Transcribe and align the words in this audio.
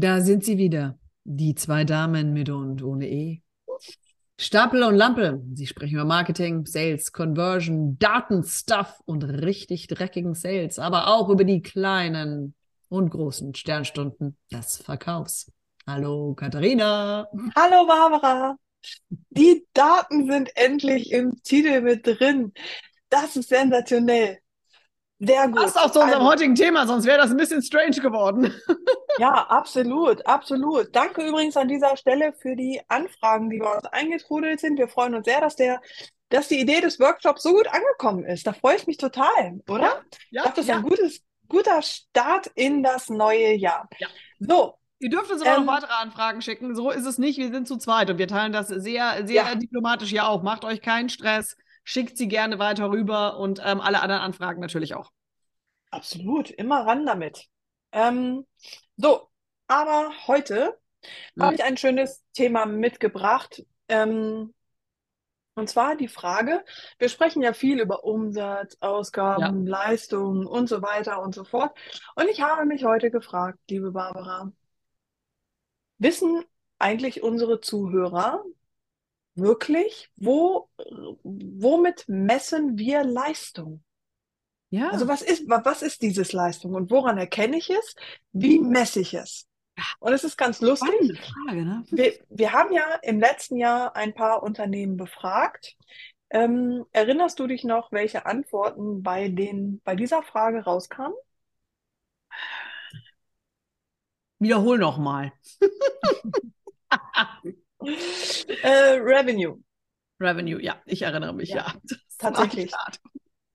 Da 0.00 0.20
sind 0.20 0.44
sie 0.44 0.58
wieder, 0.58 0.96
die 1.24 1.56
zwei 1.56 1.82
Damen 1.82 2.32
mit 2.32 2.50
und 2.50 2.84
ohne 2.84 3.08
E. 3.08 3.42
Stapel 4.38 4.84
und 4.84 4.94
Lampe, 4.94 5.42
sie 5.54 5.66
sprechen 5.66 5.96
über 5.96 6.04
Marketing, 6.04 6.64
Sales, 6.66 7.10
Conversion, 7.10 7.98
Datenstuff 7.98 9.00
und 9.06 9.24
richtig 9.24 9.88
dreckigen 9.88 10.34
Sales, 10.34 10.78
aber 10.78 11.08
auch 11.08 11.28
über 11.30 11.42
die 11.42 11.62
kleinen 11.62 12.54
und 12.88 13.10
großen 13.10 13.56
Sternstunden 13.56 14.36
des 14.52 14.76
Verkaufs. 14.76 15.50
Hallo 15.84 16.32
Katharina. 16.36 17.26
Hallo 17.56 17.84
Barbara. 17.88 18.56
Die 19.30 19.66
Daten 19.72 20.30
sind 20.30 20.50
endlich 20.54 21.10
im 21.10 21.42
Titel 21.42 21.80
mit 21.80 22.06
drin. 22.06 22.52
Das 23.08 23.34
ist 23.34 23.48
sensationell. 23.48 24.38
Sehr 25.20 25.48
gut. 25.48 25.56
Passt 25.56 25.76
auch 25.76 25.90
zu 25.90 26.00
unserem 26.00 26.20
also, 26.20 26.30
heutigen 26.30 26.54
Thema, 26.54 26.86
sonst 26.86 27.04
wäre 27.04 27.18
das 27.18 27.30
ein 27.30 27.36
bisschen 27.36 27.60
strange 27.62 27.96
geworden. 28.00 28.54
ja, 29.18 29.32
absolut, 29.32 30.24
absolut. 30.26 30.94
Danke 30.94 31.26
übrigens 31.26 31.56
an 31.56 31.66
dieser 31.66 31.96
Stelle 31.96 32.32
für 32.32 32.54
die 32.54 32.80
Anfragen, 32.86 33.50
die 33.50 33.58
bei 33.58 33.72
uns 33.72 33.84
eingetrudelt 33.86 34.60
sind. 34.60 34.78
Wir 34.78 34.88
freuen 34.88 35.14
uns 35.14 35.24
sehr, 35.24 35.40
dass 35.40 35.56
der 35.56 35.80
dass 36.30 36.48
die 36.48 36.60
Idee 36.60 36.80
des 36.80 37.00
Workshops 37.00 37.42
so 37.42 37.52
gut 37.52 37.66
angekommen 37.68 38.24
ist. 38.24 38.46
Da 38.46 38.52
freue 38.52 38.76
ich 38.76 38.86
mich 38.86 38.98
total, 38.98 39.60
oder? 39.68 40.02
Ja, 40.30 40.42
ja, 40.42 40.42
das 40.44 40.58
ist 40.58 40.68
ja. 40.68 40.76
ein 40.76 40.82
gutes, 40.82 41.22
guter 41.48 41.80
Start 41.82 42.48
in 42.54 42.82
das 42.82 43.08
neue 43.08 43.54
Jahr. 43.54 43.88
Ja. 43.98 44.08
So. 44.38 44.74
Ihr 45.00 45.10
dürft 45.10 45.30
uns 45.30 45.42
aber 45.42 45.58
ähm, 45.58 45.64
noch 45.64 45.74
weitere 45.74 45.92
Anfragen 45.92 46.42
schicken. 46.42 46.74
So 46.74 46.90
ist 46.90 47.06
es 47.06 47.18
nicht. 47.18 47.38
Wir 47.38 47.50
sind 47.50 47.68
zu 47.68 47.76
zweit 47.78 48.10
und 48.10 48.18
wir 48.18 48.26
teilen 48.26 48.52
das 48.52 48.66
sehr, 48.66 49.26
sehr 49.26 49.44
ja. 49.44 49.54
diplomatisch 49.54 50.10
hier 50.10 50.26
auf. 50.26 50.42
Macht 50.42 50.64
euch 50.64 50.82
keinen 50.82 51.08
Stress 51.08 51.56
schickt 51.88 52.18
sie 52.18 52.28
gerne 52.28 52.58
weiter 52.58 52.90
rüber 52.90 53.38
und 53.38 53.62
ähm, 53.64 53.80
alle 53.80 54.02
anderen 54.02 54.20
Anfragen 54.20 54.60
natürlich 54.60 54.94
auch. 54.94 55.10
Absolut, 55.90 56.50
immer 56.50 56.86
ran 56.86 57.06
damit. 57.06 57.46
Ähm, 57.92 58.44
so, 58.98 59.30
aber 59.68 60.12
heute 60.26 60.78
ja. 61.34 61.46
habe 61.46 61.54
ich 61.54 61.64
ein 61.64 61.78
schönes 61.78 62.22
Thema 62.34 62.66
mitgebracht. 62.66 63.64
Ähm, 63.88 64.52
und 65.54 65.70
zwar 65.70 65.96
die 65.96 66.08
Frage, 66.08 66.62
wir 66.98 67.08
sprechen 67.08 67.40
ja 67.40 67.54
viel 67.54 67.80
über 67.80 68.04
Umsatz, 68.04 68.76
Ausgaben, 68.80 69.66
ja. 69.66 69.78
Leistungen 69.78 70.44
und 70.44 70.68
so 70.68 70.82
weiter 70.82 71.22
und 71.22 71.34
so 71.34 71.44
fort. 71.44 71.74
Und 72.16 72.28
ich 72.28 72.42
habe 72.42 72.66
mich 72.66 72.84
heute 72.84 73.10
gefragt, 73.10 73.58
liebe 73.70 73.92
Barbara, 73.92 74.52
wissen 75.96 76.44
eigentlich 76.78 77.22
unsere 77.22 77.62
Zuhörer, 77.62 78.44
wirklich, 79.38 80.10
wo, 80.16 80.68
womit 81.22 82.04
messen 82.08 82.78
wir 82.78 83.04
Leistung? 83.04 83.82
Ja. 84.70 84.90
Also 84.90 85.08
was 85.08 85.22
ist, 85.22 85.48
was 85.48 85.82
ist 85.82 86.02
dieses 86.02 86.32
Leistung 86.32 86.74
und 86.74 86.90
woran 86.90 87.16
erkenne 87.16 87.56
ich 87.56 87.70
es? 87.70 87.94
Wie 88.32 88.58
messe 88.58 89.00
ich 89.00 89.14
es? 89.14 89.46
Und 90.00 90.12
es 90.12 90.24
ist 90.24 90.36
ganz 90.36 90.60
lustig. 90.60 91.20
Frage, 91.46 91.64
ne? 91.64 91.84
wir, 91.90 92.12
wir 92.28 92.52
haben 92.52 92.72
ja 92.72 92.94
im 93.02 93.20
letzten 93.20 93.56
Jahr 93.56 93.96
ein 93.96 94.14
paar 94.14 94.42
Unternehmen 94.42 94.96
befragt. 94.96 95.76
Ähm, 96.30 96.84
erinnerst 96.92 97.38
du 97.38 97.46
dich 97.46 97.64
noch, 97.64 97.92
welche 97.92 98.26
Antworten 98.26 99.02
bei, 99.02 99.28
den, 99.28 99.80
bei 99.84 99.94
dieser 99.94 100.22
Frage 100.22 100.64
rauskamen? 100.64 101.14
Wiederhol 104.38 104.78
nochmal. 104.78 105.32
Äh, 108.62 108.98
Revenue. 109.00 109.58
Revenue, 110.20 110.60
ja, 110.62 110.80
ich 110.84 111.02
erinnere 111.02 111.32
mich, 111.32 111.50
ja. 111.50 111.56
ja. 111.56 111.96
Tatsächlich. 112.18 112.72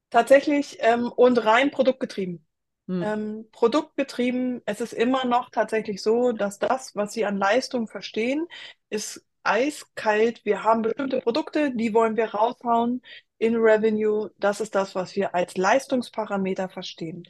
Tatsächlich 0.09 0.78
ähm, 0.80 1.12
und 1.12 1.44
rein 1.44 1.72
produktgetrieben. 1.72 2.45
Hm. 2.88 3.02
Ähm, 3.02 3.50
produktgetrieben, 3.52 4.62
es 4.66 4.81
ist 4.81 4.94
immer 4.94 5.25
noch 5.25 5.50
tatsächlich 5.50 6.02
so, 6.02 6.34
dass 6.34 6.59
das, 6.59 6.95
was 6.95 7.14
sie 7.14 7.25
an 7.25 7.38
Leistung 7.38 7.88
verstehen, 7.88 8.48
ist 8.90 9.25
eiskalt. 9.44 10.44
Wir 10.45 10.64
haben 10.64 10.81
bestimmte 10.81 11.20
Produkte, 11.22 11.74
die 11.74 11.94
wollen 11.94 12.18
wir 12.18 12.34
raushauen 12.34 13.02
in 13.38 13.56
Revenue. 13.56 14.31
Das 14.38 14.62
ist 14.62 14.75
das, 14.75 14.96
was 14.96 15.16
wir 15.16 15.34
als 15.34 15.58
Leistungsparameter 15.58 16.69
verstehen. 16.69 17.25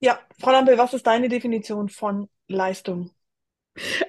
Ja, 0.00 0.20
Frau 0.38 0.52
Lampel, 0.52 0.78
was 0.78 0.94
ist 0.94 1.06
deine 1.06 1.28
Definition 1.28 1.88
von 1.88 2.28
Leistung? 2.48 3.10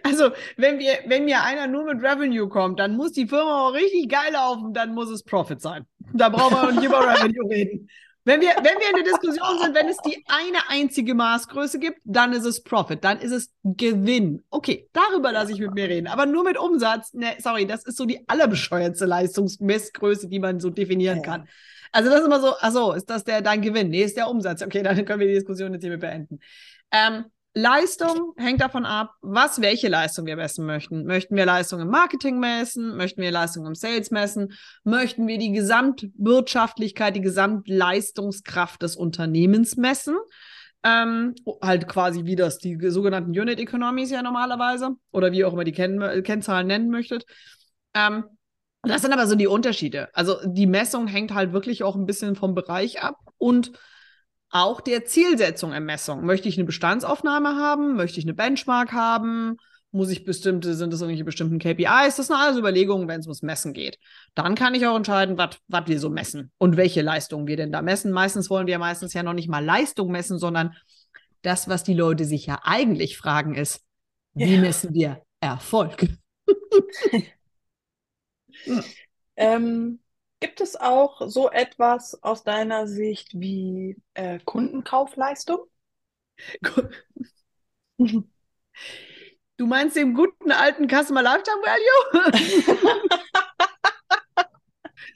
Also, 0.03 0.31
wenn 0.55 0.79
wir, 0.79 1.00
wenn 1.07 1.25
mir 1.25 1.44
einer 1.44 1.67
nur 1.67 1.85
mit 1.85 2.03
Revenue 2.03 2.47
kommt, 2.47 2.79
dann 2.79 2.95
muss 2.95 3.11
die 3.11 3.28
Firma 3.28 3.67
auch 3.67 3.73
richtig 3.73 4.09
geil 4.09 4.31
laufen, 4.33 4.73
dann 4.73 4.94
muss 4.94 5.09
es 5.09 5.23
Profit 5.23 5.61
sein. 5.61 5.85
Da 6.13 6.29
brauchen 6.29 6.55
wir 6.55 6.67
auch 6.67 6.72
nicht 6.72 6.85
über 6.85 7.00
Revenue 7.00 7.50
reden. 7.50 7.89
Wenn 8.27 8.41
wir, 8.41 8.50
wenn 8.57 8.77
wir 8.77 8.89
in 8.89 8.95
der 8.95 9.06
Diskussion 9.06 9.57
sind, 9.61 9.73
wenn 9.73 9.88
es 9.88 9.95
die 10.00 10.22
eine 10.27 10.57
einzige 10.67 11.16
Maßgröße 11.16 11.79
gibt, 11.79 12.00
dann 12.03 12.33
ist 12.33 12.44
es 12.44 12.61
Profit, 12.61 13.01
dann 13.01 13.19
ist 13.19 13.31
es 13.31 13.53
Gewinn. 13.63 14.44
Okay, 14.50 14.89
darüber 14.91 15.31
lasse 15.31 15.53
ich 15.53 15.61
mit 15.61 15.73
mir 15.73 15.88
reden. 15.88 16.07
Aber 16.07 16.25
nur 16.25 16.44
mit 16.44 16.57
Umsatz, 16.57 17.13
ne, 17.13 17.35
sorry, 17.39 17.66
das 17.66 17.85
ist 17.85 17.95
so 17.95 18.06
die 18.06 18.27
allerbescheuertste 18.27 19.06
Leistungsmessgröße, 19.06 20.27
die 20.27 20.39
man 20.39 20.59
so 20.59 20.69
definieren 20.69 21.22
kann. 21.22 21.47
Also 21.94 22.09
das 22.09 22.19
ist 22.19 22.25
immer 22.25 22.41
so, 22.41 22.53
ach 22.59 22.72
so, 22.72 22.91
ist 22.91 23.09
das 23.09 23.23
der 23.23 23.41
dein 23.41 23.61
Gewinn? 23.61 23.89
Nee, 23.89 24.03
ist 24.03 24.17
der 24.17 24.29
Umsatz. 24.29 24.61
Okay, 24.61 24.83
dann 24.83 25.06
können 25.06 25.22
wir 25.22 25.27
die 25.27 25.35
Diskussion 25.35 25.72
jetzt 25.72 25.83
hiermit 25.83 26.01
beenden. 26.01 26.41
Ähm, 26.91 27.25
Leistung 27.57 28.34
hängt 28.38 28.62
davon 28.62 28.85
ab, 28.85 29.16
was, 29.22 29.62
welche 29.62 29.88
Leistung 29.88 30.28
wir 30.28 30.35
messen 30.35 30.68
möchten. 30.68 31.06
Möchten 31.06 31.35
wir 31.35 31.44
Leistung 31.44 31.79
im 31.79 31.88
Marketing 31.88 32.38
messen? 32.38 32.95
Möchten 32.95 33.19
wir 33.19 33.31
Leistung 33.31 33.66
im 33.66 33.73
Sales 33.73 34.12
messen? 34.12 34.53
Möchten 34.84 35.28
wir 35.28 35.40
die 35.40 35.51
Gesamtwirtschaftlichkeit, 35.51 37.16
die 37.16 37.22
Gesamtleistungskraft 37.22 38.84
des 38.84 38.95
Unternehmens 38.95 39.75
messen? 39.75 40.18
Ähm, 40.84 41.34
halt 41.59 41.88
quasi 41.88 42.25
wie 42.25 42.35
das 42.35 42.59
die 42.59 42.78
sogenannten 42.91 43.31
Unit 43.31 43.59
Economies 43.59 44.12
ja 44.12 44.22
normalerweise 44.22 44.91
oder 45.12 45.31
wie 45.31 45.44
auch 45.44 45.53
immer 45.53 45.63
die 45.63 45.72
Ken 45.72 46.00
Kennzahlen 46.22 46.68
nennen 46.68 46.91
möchtet. 46.91 47.25
Ähm, 47.95 48.25
das 48.84 49.01
sind 49.01 49.13
aber 49.13 49.25
so 49.25 49.34
die 49.34 49.47
Unterschiede. 49.47 50.09
Also 50.13 50.35
die 50.45 50.68
Messung 50.68 51.07
hängt 51.07 51.34
halt 51.34 51.53
wirklich 51.53 51.81
auch 51.81 51.95
ein 51.95 52.06
bisschen 52.06 52.35
vom 52.35 52.53
Bereich 52.53 53.01
ab 53.01 53.18
und 53.39 53.72
auch 54.49 54.81
der 54.81 55.05
Zielsetzung 55.05 55.73
Ermessung. 55.73 56.25
Möchte 56.25 56.47
ich 56.47 56.57
eine 56.57 56.65
Bestandsaufnahme 56.65 57.55
haben? 57.55 57.95
Möchte 57.95 58.19
ich 58.19 58.25
eine 58.25 58.33
Benchmark 58.33 58.93
haben? 58.93 59.57
Muss 59.91 60.09
ich 60.09 60.25
bestimmte, 60.25 60.73
sind 60.73 60.91
das 60.91 61.01
irgendwelche 61.01 61.23
bestimmten 61.23 61.59
KPIs? 61.59 62.17
Das 62.17 62.27
sind 62.27 62.35
alles 62.35 62.57
Überlegungen, 62.57 63.07
wenn 63.07 63.19
es 63.21 63.25
ums 63.25 63.41
Messen 63.41 63.73
geht. 63.73 63.97
Dann 64.35 64.55
kann 64.55 64.75
ich 64.75 64.85
auch 64.85 64.95
entscheiden, 64.95 65.37
was 65.37 65.87
wir 65.87 65.99
so 65.99 66.09
messen 66.09 66.51
und 66.57 66.77
welche 66.77 67.01
Leistungen 67.01 67.47
wir 67.47 67.57
denn 67.57 67.71
da 67.71 67.81
messen. 67.81 68.11
Meistens 68.11 68.49
wollen 68.49 68.67
wir 68.67 68.79
meistens 68.79 69.13
ja 69.13 69.23
noch 69.23 69.33
nicht 69.33 69.49
mal 69.49 69.63
Leistung 69.63 70.11
messen, 70.11 70.39
sondern 70.39 70.75
das, 71.41 71.69
was 71.69 71.83
die 71.83 71.93
Leute 71.93 72.25
sich 72.25 72.45
ja 72.45 72.59
eigentlich 72.63 73.17
fragen, 73.17 73.55
ist, 73.55 73.81
wie 74.33 74.55
ja. 74.55 74.61
messen 74.61 74.93
wir 74.93 75.21
Erfolg? 75.39 76.07
ähm, 79.35 79.99
Gibt 80.39 80.61
es 80.61 80.75
auch 80.75 81.21
so 81.27 81.49
etwas 81.49 82.21
aus 82.21 82.43
deiner 82.43 82.87
Sicht 82.87 83.31
wie 83.33 83.97
äh, 84.13 84.39
Kundenkaufleistung? 84.45 85.59
Du 89.59 89.65
meinst 89.65 89.95
den 89.95 90.13
guten 90.13 90.51
alten 90.51 90.87
Customer 90.87 91.23
Lifetime 91.23 91.63
Value? 91.63 92.31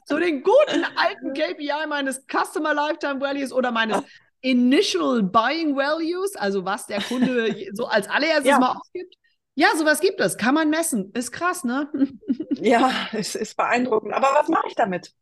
so 0.06 0.18
den 0.18 0.42
guten 0.42 0.84
alten 0.96 1.34
KPI 1.36 1.86
meines 1.88 2.26
Customer 2.26 2.74
Lifetime 2.74 3.22
Values 3.22 3.54
oder 3.54 3.72
meines 3.72 4.02
Initial 4.42 5.22
Buying 5.22 5.76
Values, 5.76 6.36
also 6.36 6.66
was 6.66 6.88
der 6.88 7.04
Kunde 7.04 7.56
so 7.74 7.86
als 7.86 8.10
allererstes 8.10 8.48
ja. 8.48 8.58
mal 8.58 8.72
ausgibt? 8.72 9.16
Ja, 9.56 9.68
sowas 9.76 10.00
gibt 10.00 10.22
es. 10.22 10.38
Kann 10.38 10.56
man 10.56 10.70
messen. 10.70 11.12
Ist 11.14 11.32
krass, 11.32 11.66
ne? 11.66 11.90
ja, 12.52 12.92
es 13.12 13.36
ist 13.36 13.58
beeindruckend. 13.58 14.14
Aber 14.14 14.28
was 14.34 14.48
mache 14.48 14.68
ich 14.68 14.76
damit? 14.76 15.14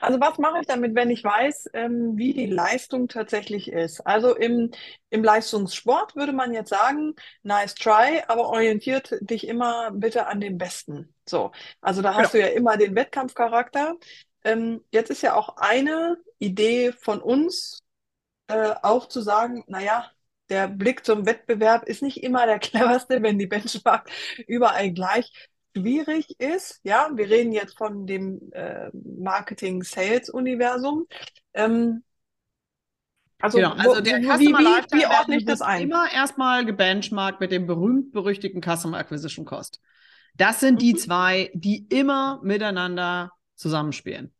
Also 0.00 0.20
was 0.20 0.38
mache 0.38 0.60
ich 0.60 0.66
damit, 0.66 0.96
wenn 0.96 1.10
ich 1.10 1.22
weiß, 1.22 1.70
ähm, 1.72 2.16
wie 2.16 2.32
die 2.32 2.46
Leistung 2.46 3.06
tatsächlich 3.06 3.70
ist? 3.70 4.00
Also 4.00 4.34
im, 4.34 4.72
im 5.10 5.22
Leistungssport 5.22 6.16
würde 6.16 6.32
man 6.32 6.52
jetzt 6.52 6.70
sagen, 6.70 7.14
nice 7.44 7.74
try, 7.74 8.22
aber 8.26 8.48
orientiert 8.48 9.14
dich 9.20 9.46
immer 9.46 9.92
bitte 9.92 10.26
an 10.26 10.40
dem 10.40 10.58
Besten. 10.58 11.14
So, 11.28 11.52
also 11.80 12.02
da 12.02 12.14
hast 12.14 12.34
ja. 12.34 12.40
du 12.40 12.46
ja 12.46 12.52
immer 12.54 12.76
den 12.76 12.96
Wettkampfcharakter. 12.96 13.94
Ähm, 14.42 14.82
jetzt 14.90 15.10
ist 15.10 15.22
ja 15.22 15.34
auch 15.34 15.56
eine 15.58 16.16
Idee 16.38 16.92
von 16.92 17.20
uns, 17.20 17.82
äh, 18.48 18.74
auch 18.82 19.06
zu 19.06 19.20
sagen, 19.20 19.64
naja, 19.68 20.10
der 20.48 20.68
Blick 20.68 21.04
zum 21.04 21.26
Wettbewerb 21.26 21.88
ist 21.88 22.02
nicht 22.02 22.22
immer 22.22 22.46
der 22.46 22.58
cleverste, 22.58 23.22
wenn 23.22 23.38
die 23.38 23.46
Benchmark 23.46 24.08
überall 24.46 24.92
gleich 24.92 25.30
schwierig 25.76 26.40
ist. 26.40 26.80
Ja, 26.84 27.10
wir 27.14 27.28
reden 27.28 27.52
jetzt 27.52 27.76
von 27.76 28.06
dem 28.06 28.40
äh, 28.52 28.90
Marketing-Sales-Universum. 28.92 31.06
Ähm, 31.54 32.02
also, 33.38 33.58
genau, 33.58 33.72
also 33.72 34.00
der 34.00 34.22
wo, 34.22 34.32
Customer 34.32 34.58
wie, 34.58 34.98
wie, 34.98 35.06
ordne 35.06 35.36
ich 35.36 35.44
das 35.44 35.60
ein? 35.60 35.82
Immer 35.82 36.10
erstmal 36.10 36.64
gebenchmarkt 36.64 37.40
mit 37.40 37.52
dem 37.52 37.66
berühmt-berüchtigten 37.66 38.62
Customer 38.62 38.98
Acquisition 38.98 39.44
Cost. 39.44 39.80
Das 40.34 40.60
sind 40.60 40.80
die 40.80 40.94
mhm. 40.94 40.98
zwei, 40.98 41.50
die 41.54 41.86
immer 41.88 42.40
miteinander 42.42 43.32
zusammenspielen. 43.54 44.34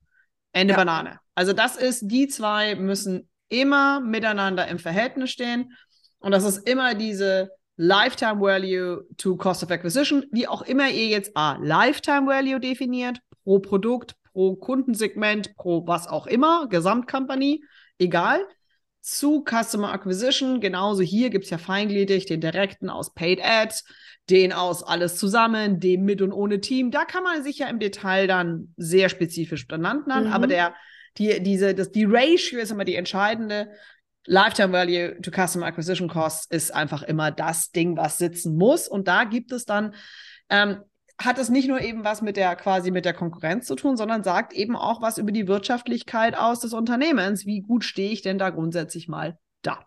Ende 0.53 0.73
ja. 0.73 0.79
Banane. 0.79 1.21
Also 1.35 1.53
das 1.53 1.77
ist, 1.77 2.07
die 2.07 2.29
zwei 2.29 2.77
müssen 2.77 3.29
immer 3.49 4.01
miteinander 4.01 4.67
im 4.69 4.79
Verhältnis 4.79 5.31
stehen. 5.31 5.73
Und 6.21 6.33
das 6.33 6.45
ist 6.45 6.69
immer 6.69 6.95
diese 6.95 7.51
Lifetime 7.77 8.41
Value 8.41 9.05
to 9.19 9.37
Cost 9.37 9.63
of 9.63 9.71
Acquisition, 9.71 10.25
wie 10.33 10.49
auch 10.49 10.63
immer 10.63 10.89
ihr 10.89 11.09
jetzt 11.09 11.37
A, 11.37 11.59
Lifetime 11.61 12.27
Value 12.27 12.59
definiert, 12.59 13.21
pro 13.45 13.59
Produkt, 13.59 14.17
pro 14.33 14.57
Kundensegment, 14.57 15.55
pro 15.57 15.87
was 15.87 16.09
auch 16.09 16.27
immer, 16.27 16.69
Gesamtcompany, 16.69 17.63
egal, 17.99 18.41
zu 19.03 19.45
Customer 19.45 19.93
Acquisition. 19.93 20.61
Genauso 20.61 21.03
hier 21.03 21.31
gibt 21.31 21.45
es 21.45 21.51
ja 21.51 21.59
feingliedrig 21.59 22.27
den 22.27 22.41
direkten 22.41 22.91
aus 22.91 23.15
Paid 23.15 23.41
Ads, 23.43 23.85
den 24.31 24.53
aus 24.53 24.83
alles 24.83 25.17
zusammen, 25.17 25.79
dem 25.79 26.05
mit 26.05 26.23
und 26.23 26.33
ohne 26.33 26.61
Team. 26.61 26.91
Da 26.91 27.05
kann 27.05 27.23
man 27.23 27.45
sich 27.45 27.59
ja 27.59 27.69
im 27.69 27.79
Detail 27.79 28.27
dann 28.27 28.75
sehr 28.77 29.09
spezifisch 29.09 29.69
benannt 29.69 30.07
nennen, 30.07 30.27
mhm. 30.27 30.33
aber 30.33 30.47
der, 30.47 30.75
die, 31.19 31.43
diese, 31.43 31.75
das, 31.75 31.93
die 31.93 32.05
Ratio 32.05 32.59
ist 32.59 32.73
immer 32.73 32.85
die 32.85 32.97
entscheidende. 32.97 33.71
Lifetime 34.27 34.73
Value 34.73 35.21
to 35.21 35.31
Customer 35.31 35.67
Acquisition 35.67 36.09
Costs 36.09 36.47
ist 36.47 36.75
einfach 36.75 37.03
immer 37.03 37.31
das 37.31 37.71
Ding, 37.71 37.97
was 37.97 38.19
sitzen 38.19 38.57
muss. 38.57 38.89
Und 38.89 39.09
da 39.09 39.25
gibt 39.25 39.53
es 39.53 39.65
dann, 39.65 39.95
ähm, 40.49 40.83
hat 41.19 41.39
es 41.39 41.49
nicht 41.49 41.69
nur 41.69 41.81
eben 41.81 42.05
was 42.05 42.23
mit 42.23 42.37
der 42.37 42.57
quasi 42.57 42.91
mit 42.91 43.05
der 43.05 43.15
Konkurrenz 43.15 43.67
zu 43.67 43.75
tun, 43.75 43.97
sondern 43.97 44.23
sagt 44.23 44.53
eben 44.53 44.77
auch 44.77 45.01
was 45.01 45.19
über 45.19 45.33
die 45.33 45.49
Wirtschaftlichkeit 45.49 46.37
aus 46.37 46.61
des 46.61 46.75
Unternehmens. 46.75 47.47
Wie 47.47 47.61
gut 47.61 47.85
stehe 47.85 48.11
ich 48.11 48.23
denn 48.23 48.39
da 48.39 48.51
grundsätzlich 48.51 49.09
mal 49.09 49.39
da? 49.63 49.85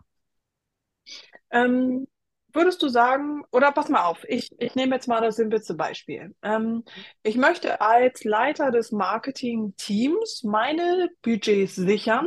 Ähm, 1.50 2.06
würdest 2.52 2.82
du 2.82 2.88
sagen, 2.88 3.44
oder 3.52 3.70
pass 3.72 3.88
mal 3.88 4.04
auf, 4.04 4.24
ich, 4.28 4.50
ich 4.58 4.74
nehme 4.74 4.94
jetzt 4.94 5.06
mal 5.06 5.20
das 5.20 5.36
simpelste 5.36 5.74
Beispiel. 5.74 6.34
Ähm, 6.42 6.84
ich 7.22 7.36
möchte 7.36 7.80
als 7.80 8.24
Leiter 8.24 8.70
des 8.70 8.90
Marketing-Teams 8.90 10.42
meine 10.44 11.10
Budgets 11.22 11.76
sichern. 11.76 12.26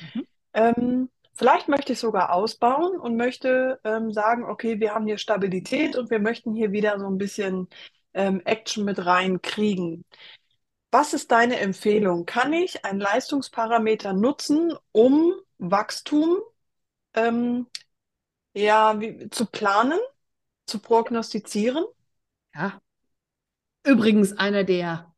Mhm. 0.00 0.26
Ähm, 0.52 1.10
Vielleicht 1.34 1.68
möchte 1.68 1.92
ich 1.92 1.98
sogar 1.98 2.32
ausbauen 2.32 2.98
und 2.98 3.16
möchte 3.16 3.80
ähm, 3.82 4.12
sagen, 4.12 4.44
okay, 4.44 4.78
wir 4.78 4.94
haben 4.94 5.06
hier 5.06 5.18
Stabilität 5.18 5.96
und 5.96 6.10
wir 6.10 6.20
möchten 6.20 6.54
hier 6.54 6.70
wieder 6.70 6.98
so 7.00 7.06
ein 7.06 7.18
bisschen 7.18 7.68
ähm, 8.12 8.40
Action 8.44 8.84
mit 8.84 9.04
reinkriegen. 9.04 10.04
Was 10.92 11.12
ist 11.12 11.32
deine 11.32 11.58
Empfehlung? 11.58 12.24
Kann 12.24 12.52
ich 12.52 12.84
einen 12.84 13.00
Leistungsparameter 13.00 14.12
nutzen, 14.12 14.72
um 14.92 15.34
Wachstum 15.58 16.38
ähm, 17.14 17.66
ja, 18.52 19.00
wie, 19.00 19.28
zu 19.30 19.46
planen, 19.46 19.98
zu 20.66 20.78
prognostizieren? 20.78 21.84
Ja. 22.54 22.80
Übrigens 23.84 24.32
einer 24.38 24.62
der 24.62 25.12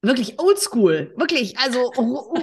wirklich 0.00 0.40
oldschool, 0.40 1.12
wirklich, 1.16 1.58
also 1.58 1.88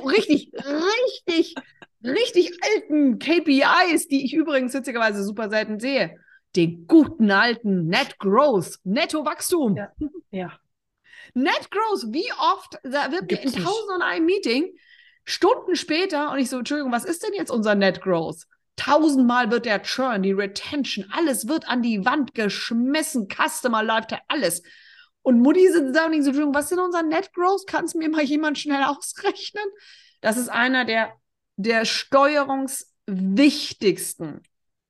richtig, 0.06 0.52
richtig 0.54 1.56
richtig 2.04 2.52
alten 2.64 3.20
KPIs, 3.20 4.08
die 4.08 4.26
ich 4.26 4.34
übrigens 4.34 4.74
witzigerweise 4.74 5.24
super 5.24 5.50
selten 5.50 5.80
sehe. 5.80 6.18
Den 6.56 6.86
guten 6.88 7.32
alten 7.32 7.88
Net 7.88 8.20
Growth, 8.20 8.80
Nettowachstum. 8.84 9.78
Ja. 9.78 9.92
ja. 10.32 10.60
Net 11.34 11.72
Growth, 11.72 12.14
wie 12.14 12.32
oft, 12.54 12.78
da 12.84 13.12
wird 13.12 13.32
mir 13.32 13.42
in 13.42 13.52
tausend 13.52 13.92
und 13.96 14.02
einem 14.02 14.26
Meeting 14.26 14.76
Stunden 15.26 15.76
später 15.76 16.32
und 16.32 16.40
ich 16.40 16.50
so, 16.50 16.58
Entschuldigung, 16.58 16.92
was 16.92 17.06
ist 17.06 17.24
denn 17.24 17.34
jetzt 17.34 17.50
unser 17.50 17.76
Net 17.76 18.02
Growth? 18.02 18.46
Tausendmal 18.76 19.52
wird 19.52 19.66
der 19.66 19.82
Churn, 19.84 20.24
die 20.24 20.32
Retention, 20.32 21.06
alles 21.12 21.48
wird 21.48 21.68
an 21.68 21.82
die 21.82 22.06
Wand 22.06 22.34
geschmissen, 22.34 23.28
Customer 23.30 23.84
Lifetime, 23.84 24.22
alles. 24.28 24.64
Und 25.22 25.40
Mutti 25.40 25.72
sitzt 25.72 25.96
da 25.96 26.08
und 26.08 26.14
ich 26.14 26.24
so, 26.24 26.30
Entschuldigung, 26.30 26.54
was 26.54 26.66
ist 26.66 26.72
denn 26.72 26.80
unser 26.80 27.04
Net 27.04 27.32
Growth? 27.34 27.66
Kann 27.68 27.86
es 27.86 27.96
mir 27.96 28.10
mal 28.10 28.24
jemand 28.24 28.60
schnell 28.60 28.84
ausrechnen? 28.88 29.64
Das 30.22 30.38
ist 30.38 30.50
einer 30.50 30.86
der 30.86 31.14
der 31.56 31.86
steuerungswichtigsten, 31.86 34.42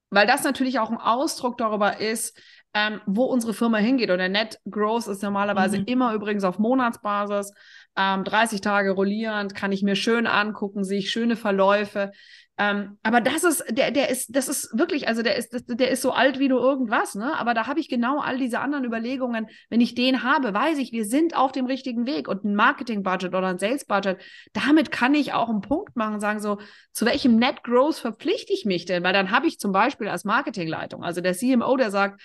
weil 0.09 0.27
das 0.27 0.43
natürlich 0.43 0.79
auch 0.79 0.91
ein 0.91 0.97
Ausdruck 0.97 1.57
darüber 1.57 1.99
ist, 1.99 2.37
ähm, 2.73 3.01
wo 3.05 3.25
unsere 3.25 3.53
Firma 3.53 3.77
hingeht. 3.77 4.09
Und 4.09 4.17
der 4.17 4.29
Net 4.29 4.59
Growth 4.69 5.07
ist 5.07 5.23
normalerweise 5.23 5.79
mhm. 5.79 5.85
immer 5.85 6.13
übrigens 6.13 6.43
auf 6.43 6.59
Monatsbasis, 6.59 7.53
ähm, 7.95 8.23
30 8.23 8.61
Tage 8.61 8.91
rollierend, 8.91 9.53
kann 9.53 9.71
ich 9.71 9.83
mir 9.83 9.95
schön 9.95 10.25
angucken, 10.25 10.83
sehe 10.83 10.99
ich 10.99 11.11
schöne 11.11 11.35
Verläufe. 11.35 12.11
Ähm, 12.55 12.99
aber 13.01 13.19
das 13.19 13.43
ist, 13.43 13.63
der, 13.69 13.89
der 13.89 14.09
ist, 14.09 14.35
das 14.35 14.47
ist 14.47 14.77
wirklich, 14.77 15.07
also 15.07 15.23
der 15.23 15.37
ist, 15.37 15.63
der 15.67 15.89
ist 15.89 16.03
so 16.03 16.11
alt 16.11 16.37
wie 16.37 16.49
nur 16.49 16.61
irgendwas, 16.61 17.15
ne? 17.15 17.35
Aber 17.39 17.55
da 17.55 17.65
habe 17.65 17.79
ich 17.79 17.89
genau 17.89 18.19
all 18.19 18.37
diese 18.37 18.59
anderen 18.59 18.85
Überlegungen. 18.85 19.47
Wenn 19.71 19.81
ich 19.81 19.95
den 19.95 20.21
habe, 20.21 20.53
weiß 20.53 20.77
ich, 20.77 20.91
wir 20.91 21.05
sind 21.05 21.35
auf 21.35 21.51
dem 21.51 21.65
richtigen 21.65 22.05
Weg 22.05 22.27
und 22.27 22.43
ein 22.43 22.53
Marketing-Budget 22.53 23.33
oder 23.33 23.47
ein 23.47 23.57
Sales-Budget, 23.57 24.17
damit 24.53 24.91
kann 24.91 25.15
ich 25.15 25.33
auch 25.33 25.49
einen 25.49 25.61
Punkt 25.61 25.95
machen 25.95 26.15
und 26.15 26.19
sagen, 26.19 26.41
so, 26.41 26.59
zu 26.91 27.07
welchem 27.07 27.37
Net 27.37 27.63
Growth 27.63 27.95
verpflichte 27.95 28.53
ich 28.53 28.65
mich 28.65 28.85
denn? 28.85 29.03
Weil 29.03 29.13
dann 29.13 29.31
habe 29.31 29.47
ich 29.47 29.57
zum 29.57 29.71
Beispiel 29.71 30.07
als 30.07 30.23
Marketingleitung, 30.23 31.03
also 31.03 31.21
der 31.21 31.33
CMO, 31.33 31.75
der 31.75 31.89
sagt, 31.89 32.21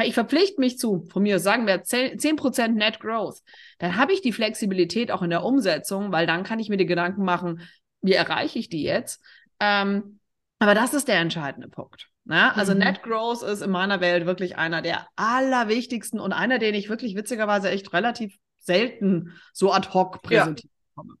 ich 0.00 0.14
verpflichte 0.14 0.60
mich 0.60 0.78
zu, 0.78 1.06
von 1.10 1.22
mir 1.22 1.38
sagen 1.38 1.66
wir 1.66 1.82
10%, 1.84 2.68
Net 2.68 3.00
Growth, 3.00 3.40
dann 3.78 3.96
habe 3.96 4.12
ich 4.12 4.22
die 4.22 4.32
Flexibilität 4.32 5.10
auch 5.10 5.22
in 5.22 5.30
der 5.30 5.44
Umsetzung, 5.44 6.12
weil 6.12 6.26
dann 6.26 6.44
kann 6.44 6.58
ich 6.58 6.68
mir 6.68 6.78
die 6.78 6.86
Gedanken 6.86 7.24
machen, 7.24 7.62
wie 8.00 8.14
erreiche 8.14 8.58
ich 8.58 8.68
die 8.68 8.82
jetzt? 8.82 9.22
Ähm, 9.60 10.18
aber 10.58 10.74
das 10.74 10.94
ist 10.94 11.08
der 11.08 11.18
entscheidende 11.18 11.68
Punkt. 11.68 12.08
Ne? 12.24 12.54
Also 12.54 12.72
mhm. 12.72 12.80
Net 12.80 13.02
Growth 13.02 13.42
ist 13.42 13.62
in 13.62 13.70
meiner 13.70 14.00
Welt 14.00 14.26
wirklich 14.26 14.56
einer 14.56 14.82
der 14.82 15.06
allerwichtigsten 15.16 16.20
und 16.20 16.32
einer, 16.32 16.58
den 16.58 16.74
ich 16.74 16.88
wirklich 16.88 17.16
witzigerweise 17.16 17.70
echt 17.70 17.92
relativ 17.92 18.36
selten 18.58 19.32
so 19.52 19.72
ad 19.72 19.88
hoc 19.92 20.22
präsentiert 20.22 20.72
ja. 20.72 21.02
bekomme. 21.02 21.18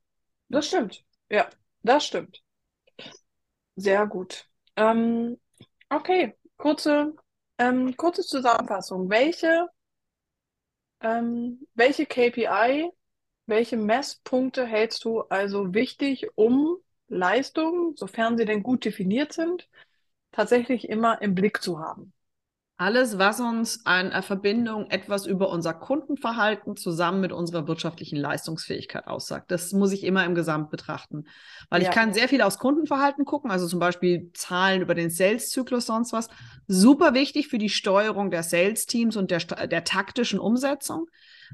Das 0.48 0.66
stimmt. 0.66 1.04
Ja, 1.28 1.48
das 1.82 2.06
stimmt. 2.06 2.42
Sehr 3.74 4.06
gut. 4.06 4.46
Ähm, 4.76 5.38
okay, 5.88 6.36
kurze, 6.56 7.14
ähm, 7.62 7.96
kurze 7.96 8.22
Zusammenfassung. 8.22 9.08
Welche, 9.08 9.68
ähm, 11.00 11.66
welche 11.74 12.06
KPI, 12.06 12.90
welche 13.46 13.76
Messpunkte 13.76 14.66
hältst 14.66 15.04
du 15.04 15.20
also 15.22 15.74
wichtig, 15.74 16.28
um 16.34 16.76
Leistungen, 17.08 17.94
sofern 17.96 18.38
sie 18.38 18.44
denn 18.44 18.62
gut 18.62 18.84
definiert 18.84 19.32
sind, 19.32 19.68
tatsächlich 20.32 20.88
immer 20.88 21.20
im 21.22 21.34
Blick 21.34 21.62
zu 21.62 21.78
haben. 21.78 22.12
Alles, 22.82 23.16
was 23.16 23.38
uns 23.38 23.86
eine 23.86 24.22
Verbindung 24.22 24.90
etwas 24.90 25.24
über 25.24 25.50
unser 25.50 25.72
Kundenverhalten 25.72 26.76
zusammen 26.76 27.20
mit 27.20 27.30
unserer 27.30 27.68
wirtschaftlichen 27.68 28.16
Leistungsfähigkeit 28.16 29.06
aussagt. 29.06 29.52
Das 29.52 29.70
muss 29.72 29.92
ich 29.92 30.02
immer 30.02 30.24
im 30.24 30.34
Gesamt 30.34 30.68
betrachten. 30.70 31.26
Weil 31.70 31.82
ja. 31.82 31.88
ich 31.88 31.94
kann 31.94 32.12
sehr 32.12 32.26
viel 32.26 32.42
aus 32.42 32.58
Kundenverhalten 32.58 33.24
gucken, 33.24 33.52
also 33.52 33.68
zum 33.68 33.78
Beispiel 33.78 34.32
Zahlen 34.34 34.82
über 34.82 34.96
den 34.96 35.10
Sales-Zyklus, 35.10 35.86
sonst 35.86 36.12
was. 36.12 36.26
Super 36.66 37.14
wichtig 37.14 37.46
für 37.46 37.58
die 37.58 37.68
Steuerung 37.68 38.32
der 38.32 38.42
Sales-Teams 38.42 39.14
und 39.14 39.30
der, 39.30 39.38
der 39.38 39.84
taktischen 39.84 40.40
Umsetzung. 40.40 41.06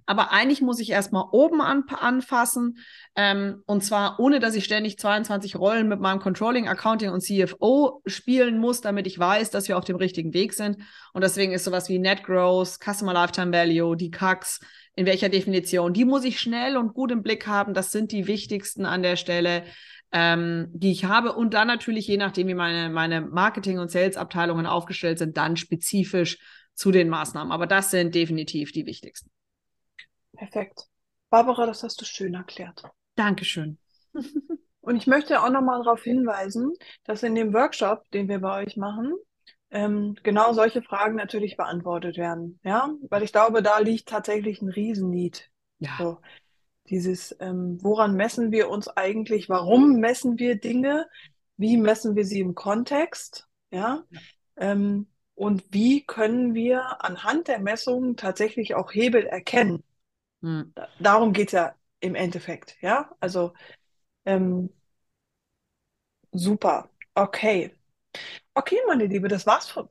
Aber 0.06 0.32
eigentlich 0.32 0.60
muss 0.60 0.80
ich 0.80 0.90
erstmal 0.90 1.24
oben 1.32 1.60
an, 1.60 1.84
anfassen. 1.88 2.78
Ähm, 3.16 3.62
und 3.66 3.82
zwar 3.82 4.18
ohne, 4.20 4.40
dass 4.40 4.54
ich 4.54 4.64
ständig 4.64 4.98
22 4.98 5.56
Rollen 5.56 5.88
mit 5.88 6.00
meinem 6.00 6.20
Controlling, 6.20 6.68
Accounting 6.68 7.10
und 7.10 7.20
CFO 7.20 8.02
spielen 8.06 8.58
muss, 8.58 8.80
damit 8.80 9.06
ich 9.06 9.18
weiß, 9.18 9.50
dass 9.50 9.68
wir 9.68 9.78
auf 9.78 9.84
dem 9.84 9.96
richtigen 9.96 10.34
Weg 10.34 10.54
sind. 10.54 10.78
Und 11.12 11.22
deswegen 11.22 11.52
ist 11.52 11.64
sowas 11.64 11.88
wie 11.88 11.98
Net 11.98 12.24
Growth, 12.24 12.78
Customer 12.80 13.12
Lifetime 13.12 13.52
Value, 13.52 13.96
die 13.96 14.10
CACs, 14.10 14.60
in 14.94 15.06
welcher 15.06 15.28
Definition, 15.28 15.92
die 15.92 16.04
muss 16.04 16.24
ich 16.24 16.40
schnell 16.40 16.76
und 16.76 16.92
gut 16.92 17.12
im 17.12 17.22
Blick 17.22 17.46
haben. 17.46 17.72
Das 17.72 17.92
sind 17.92 18.10
die 18.10 18.26
wichtigsten 18.26 18.84
an 18.84 19.02
der 19.02 19.16
Stelle. 19.16 19.64
Ähm, 20.10 20.68
die 20.72 20.90
ich 20.90 21.04
habe 21.04 21.34
und 21.34 21.52
dann 21.52 21.68
natürlich, 21.68 22.06
je 22.06 22.16
nachdem, 22.16 22.48
wie 22.48 22.54
meine, 22.54 22.88
meine 22.88 23.20
Marketing- 23.20 23.78
und 23.78 23.90
Sales-Abteilungen 23.90 24.64
aufgestellt 24.64 25.18
sind, 25.18 25.36
dann 25.36 25.58
spezifisch 25.58 26.38
zu 26.74 26.92
den 26.92 27.10
Maßnahmen. 27.10 27.52
Aber 27.52 27.66
das 27.66 27.90
sind 27.90 28.14
definitiv 28.14 28.72
die 28.72 28.86
wichtigsten. 28.86 29.30
Perfekt. 30.38 30.86
Barbara, 31.30 31.66
das 31.66 31.82
hast 31.82 32.00
du 32.00 32.04
schön 32.04 32.34
erklärt. 32.34 32.82
Dankeschön. 33.16 33.78
Und 34.80 34.96
ich 34.96 35.06
möchte 35.06 35.42
auch 35.42 35.50
nochmal 35.50 35.82
darauf 35.82 36.02
hinweisen, 36.02 36.72
dass 37.04 37.22
in 37.22 37.34
dem 37.34 37.52
Workshop, 37.52 38.08
den 38.12 38.28
wir 38.28 38.38
bei 38.38 38.62
euch 38.62 38.76
machen, 38.76 39.12
ähm, 39.70 40.16
genau 40.22 40.52
solche 40.54 40.80
Fragen 40.80 41.16
natürlich 41.16 41.56
beantwortet 41.56 42.16
werden. 42.16 42.58
Ja, 42.62 42.94
weil 43.10 43.22
ich 43.22 43.32
glaube, 43.32 43.62
da 43.62 43.80
liegt 43.80 44.08
tatsächlich 44.08 44.62
ein 44.62 44.70
Riesenlied. 44.70 45.50
Ja. 45.80 45.90
So, 45.98 46.18
dieses, 46.88 47.36
ähm, 47.40 47.78
woran 47.82 48.14
messen 48.14 48.50
wir 48.50 48.70
uns 48.70 48.88
eigentlich? 48.88 49.48
Warum 49.48 49.96
messen 49.96 50.38
wir 50.38 50.54
Dinge? 50.58 51.06
Wie 51.56 51.76
messen 51.76 52.16
wir 52.16 52.24
sie 52.24 52.40
im 52.40 52.54
Kontext? 52.54 53.46
Ja. 53.70 54.04
ja. 54.08 54.20
Ähm, 54.56 55.08
und 55.34 55.64
wie 55.70 56.04
können 56.04 56.54
wir 56.54 57.04
anhand 57.04 57.48
der 57.48 57.58
Messungen 57.58 58.16
tatsächlich 58.16 58.74
auch 58.74 58.94
Hebel 58.94 59.26
erkennen? 59.26 59.84
Hm. 60.42 60.72
Darum 61.00 61.32
geht 61.32 61.48
es 61.48 61.52
ja 61.52 61.74
im 62.00 62.14
Endeffekt, 62.14 62.76
ja. 62.80 63.10
Also 63.20 63.52
ähm, 64.24 64.70
super. 66.32 66.90
Okay. 67.14 67.74
Okay, 68.54 68.78
meine 68.86 69.06
Liebe, 69.06 69.28
das 69.28 69.46
war's 69.46 69.68
von, 69.68 69.88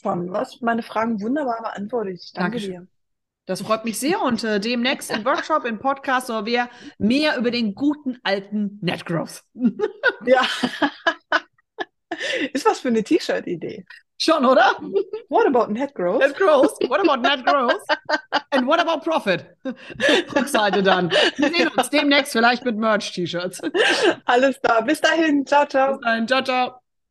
von 0.00 0.32
was? 0.32 0.60
Meine 0.60 0.82
Fragen 0.82 1.20
wunderbar 1.20 1.62
beantwortet. 1.62 2.20
Ich 2.22 2.32
danke 2.32 2.58
Dankeschön. 2.58 2.72
dir. 2.72 2.86
Das 3.46 3.62
freut 3.62 3.84
mich 3.84 3.98
sehr 3.98 4.22
und 4.22 4.44
äh, 4.44 4.60
demnächst 4.60 5.10
im 5.10 5.24
Workshop, 5.24 5.64
im 5.64 5.80
Podcast 5.80 6.28
soll 6.28 6.46
wir 6.46 6.68
mehr 6.98 7.36
über 7.36 7.50
den 7.50 7.74
guten 7.74 8.18
alten 8.22 8.78
Netgrowth. 8.80 9.42
ja. 10.24 10.42
Ist 12.52 12.66
was 12.66 12.80
für 12.80 12.88
eine 12.88 13.02
T-Shirt-Idee. 13.02 13.86
Schon, 14.22 14.44
oder? 14.44 14.76
What 15.30 15.46
about 15.46 15.72
net 15.72 15.94
growth? 15.94 16.20
Net 16.20 16.36
growth. 16.36 16.76
What 16.88 17.00
about 17.00 17.22
net 17.22 17.42
growth? 17.46 17.80
And 18.50 18.66
what 18.66 18.78
about 18.78 19.02
profit? 19.02 19.46
Rückseite 19.64 20.82
dann. 20.82 21.10
Wir 21.10 21.48
sehen 21.48 21.68
uns 21.68 21.88
demnächst 21.88 22.32
vielleicht 22.32 22.62
mit 22.66 22.76
Merch-T-Shirts. 22.76 23.62
Alles 24.26 24.60
da. 24.60 24.82
Bis 24.82 25.00
dahin. 25.00 25.46
Ciao, 25.46 25.64
ciao. 25.64 25.92
Bis 25.92 26.00
dahin. 26.02 26.28
Ciao, 26.28 26.42
ciao. 26.42 26.79